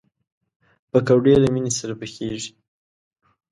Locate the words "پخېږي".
1.99-2.51